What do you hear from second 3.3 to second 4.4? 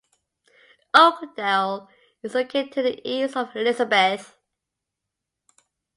of Elizabeth.